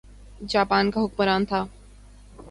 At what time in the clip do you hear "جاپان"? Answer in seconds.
0.49-0.91